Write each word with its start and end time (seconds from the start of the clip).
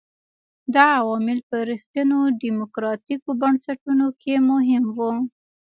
دا 0.73 0.85
عوامل 0.99 1.39
په 1.49 1.55
رښتینو 1.69 2.19
ډیموکراټیکو 2.41 3.29
بنسټونو 3.41 4.07
کې 4.21 4.33
مهم 4.49 4.83
وو. 4.97 5.11